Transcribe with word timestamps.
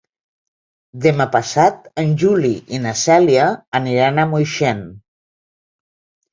Demà 1.03 1.27
passat 1.35 1.85
en 2.05 2.15
Juli 2.23 2.51
i 2.77 2.81
na 2.87 2.95
Cèlia 3.03 3.47
aniran 3.83 4.25
a 4.25 4.29
Moixent. 4.35 4.85